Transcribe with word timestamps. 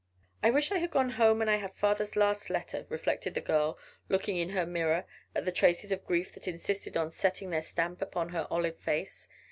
"I 0.41 0.49
wish 0.49 0.71
I 0.71 0.79
had 0.79 0.89
gone 0.89 1.11
home 1.11 1.37
when 1.37 1.47
I 1.47 1.57
had 1.57 1.75
father's 1.75 2.15
last 2.15 2.49
letter," 2.49 2.87
reflected 2.89 3.35
the 3.35 3.39
girl, 3.39 3.77
looking 4.09 4.35
in 4.35 4.49
her 4.49 4.65
mirror 4.65 5.05
at 5.35 5.45
the 5.45 5.51
traces 5.51 5.91
of 5.91 6.05
grief 6.05 6.33
that 6.33 6.47
insisted 6.47 6.97
on 6.97 7.11
setting 7.11 7.51
their 7.51 7.61
stamp 7.61 8.01
upon 8.01 8.29
her 8.29 8.47
olive 8.49 8.79
face. 8.79 9.27